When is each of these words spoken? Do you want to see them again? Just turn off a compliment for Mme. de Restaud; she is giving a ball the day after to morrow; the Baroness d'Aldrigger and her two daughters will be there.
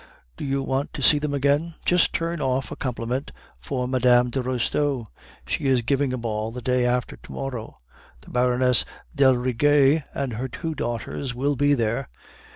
Do 0.35 0.45
you 0.45 0.63
want 0.63 0.93
to 0.93 1.03
see 1.03 1.19
them 1.19 1.31
again? 1.35 1.75
Just 1.85 2.11
turn 2.11 2.41
off 2.41 2.71
a 2.71 2.75
compliment 2.75 3.31
for 3.59 3.87
Mme. 3.87 4.31
de 4.31 4.41
Restaud; 4.41 5.05
she 5.45 5.67
is 5.67 5.83
giving 5.83 6.11
a 6.11 6.17
ball 6.17 6.49
the 6.51 6.59
day 6.59 6.87
after 6.87 7.17
to 7.17 7.31
morrow; 7.31 7.77
the 8.21 8.31
Baroness 8.31 8.83
d'Aldrigger 9.15 10.03
and 10.15 10.33
her 10.33 10.47
two 10.47 10.73
daughters 10.73 11.35
will 11.35 11.55
be 11.55 11.75
there. 11.75 12.09